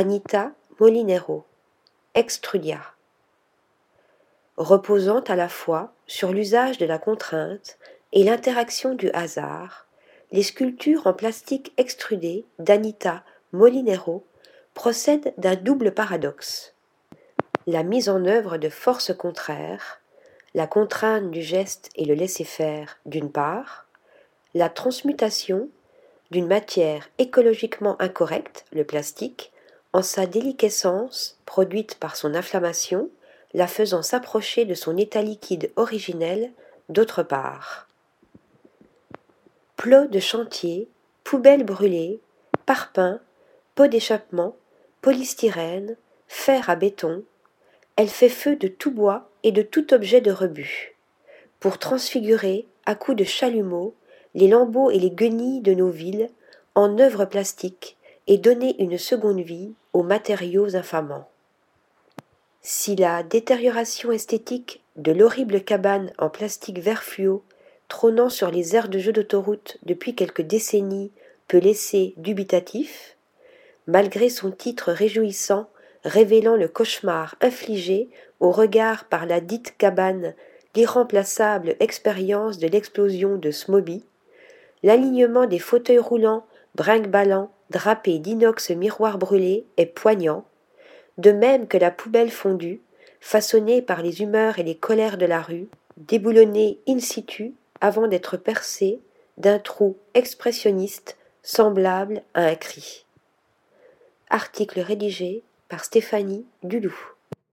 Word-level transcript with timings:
Anita 0.00 0.52
Molinero, 0.78 1.44
Extrudia. 2.14 2.80
Reposant 4.56 5.22
à 5.22 5.34
la 5.34 5.48
fois 5.48 5.92
sur 6.06 6.32
l'usage 6.32 6.78
de 6.78 6.86
la 6.86 7.00
contrainte 7.00 7.78
et 8.12 8.22
l'interaction 8.22 8.94
du 8.94 9.10
hasard, 9.10 9.88
les 10.30 10.44
sculptures 10.44 11.08
en 11.08 11.14
plastique 11.14 11.72
extrudé 11.78 12.44
d'Anita 12.60 13.24
Molinero 13.50 14.24
procèdent 14.72 15.34
d'un 15.36 15.56
double 15.56 15.90
paradoxe. 15.90 16.76
La 17.66 17.82
mise 17.82 18.08
en 18.08 18.24
œuvre 18.24 18.56
de 18.56 18.68
forces 18.68 19.12
contraires, 19.12 20.00
la 20.54 20.68
contrainte 20.68 21.32
du 21.32 21.42
geste 21.42 21.90
et 21.96 22.04
le 22.04 22.14
laisser-faire 22.14 23.00
d'une 23.04 23.32
part, 23.32 23.88
la 24.54 24.68
transmutation 24.68 25.68
d'une 26.30 26.46
matière 26.46 27.10
écologiquement 27.18 28.00
incorrecte, 28.00 28.64
le 28.70 28.84
plastique, 28.84 29.50
en 29.98 30.02
sa 30.02 30.26
déliquescence 30.26 31.40
produite 31.44 31.96
par 31.96 32.14
son 32.14 32.36
inflammation, 32.36 33.10
la 33.52 33.66
faisant 33.66 34.02
s'approcher 34.02 34.64
de 34.64 34.74
son 34.74 34.96
état 34.96 35.22
liquide 35.22 35.72
originel 35.74 36.52
d'autre 36.88 37.24
part. 37.24 37.88
Plots 39.74 40.06
de 40.06 40.20
chantier, 40.20 40.88
poubelles 41.24 41.64
brûlées, 41.64 42.20
parpaings, 42.64 43.18
pots 43.74 43.88
d'échappement, 43.88 44.54
polystyrène, 45.00 45.96
fer 46.28 46.70
à 46.70 46.76
béton, 46.76 47.24
elle 47.96 48.08
fait 48.08 48.28
feu 48.28 48.54
de 48.54 48.68
tout 48.68 48.92
bois 48.92 49.28
et 49.42 49.50
de 49.50 49.62
tout 49.62 49.92
objet 49.92 50.20
de 50.20 50.30
rebut, 50.30 50.94
pour 51.58 51.76
transfigurer, 51.76 52.68
à 52.86 52.94
coups 52.94 53.16
de 53.16 53.24
chalumeau, 53.24 53.96
les 54.36 54.46
lambeaux 54.46 54.92
et 54.92 55.00
les 55.00 55.10
guenilles 55.10 55.60
de 55.60 55.74
nos 55.74 55.90
villes 55.90 56.30
en 56.76 57.00
œuvres 57.00 57.24
plastiques 57.24 57.97
et 58.28 58.38
donner 58.38 58.80
une 58.80 58.98
seconde 58.98 59.40
vie 59.40 59.72
aux 59.92 60.04
matériaux 60.04 60.76
infamants. 60.76 61.28
Si 62.60 62.94
la 62.94 63.22
détérioration 63.22 64.12
esthétique 64.12 64.82
de 64.96 65.12
l'horrible 65.12 65.62
cabane 65.62 66.12
en 66.18 66.28
plastique 66.28 66.78
vert 66.78 67.02
fluo 67.02 67.42
trônant 67.88 68.28
sur 68.28 68.50
les 68.50 68.76
aires 68.76 68.90
de 68.90 68.98
jeux 68.98 69.12
d'autoroute 69.12 69.78
depuis 69.84 70.14
quelques 70.14 70.42
décennies 70.42 71.10
peut 71.48 71.58
laisser 71.58 72.12
dubitatif, 72.18 73.16
malgré 73.86 74.28
son 74.28 74.50
titre 74.50 74.92
réjouissant 74.92 75.70
révélant 76.04 76.56
le 76.56 76.68
cauchemar 76.68 77.34
infligé 77.40 78.10
au 78.40 78.50
regard 78.50 79.06
par 79.06 79.24
la 79.24 79.40
dite 79.40 79.76
cabane 79.78 80.34
l'irremplaçable 80.74 81.74
expérience 81.80 82.58
de 82.58 82.68
l'explosion 82.68 83.36
de 83.36 83.50
Smoby, 83.50 84.04
l'alignement 84.82 85.46
des 85.46 85.58
fauteuils 85.58 85.98
roulants 85.98 86.46
brinque-ballant 86.74 87.50
drapés 87.70 88.18
d'inox 88.18 88.70
miroirs 88.70 89.18
brûlés 89.18 89.64
est 89.76 89.86
poignant, 89.86 90.44
de 91.18 91.32
même 91.32 91.66
que 91.66 91.78
la 91.78 91.90
poubelle 91.90 92.30
fondue, 92.30 92.80
façonnée 93.20 93.82
par 93.82 94.02
les 94.02 94.22
humeurs 94.22 94.58
et 94.58 94.62
les 94.62 94.76
colères 94.76 95.18
de 95.18 95.26
la 95.26 95.40
rue, 95.40 95.68
déboulonnée 95.96 96.78
in 96.88 97.00
situ 97.00 97.54
avant 97.80 98.06
d'être 98.06 98.36
percée 98.36 99.00
d'un 99.36 99.58
trou 99.58 99.96
expressionniste 100.14 101.16
semblable 101.42 102.22
à 102.34 102.42
un 102.42 102.54
cri. 102.54 103.04
Article 104.30 104.80
rédigé 104.80 105.42
par 105.68 105.84
Stéphanie 105.84 106.44
Dulou. 106.62 106.94